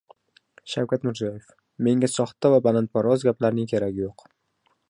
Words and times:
Shavkat 0.73 1.05
Mirziyoyev: 1.09 1.51
Menga 1.87 2.11
soxta 2.13 2.51
va 2.55 2.61
balandparvoz 2.69 3.23
gaplarning 3.29 3.73
keragi 3.75 4.07
yo‘q 4.09 4.31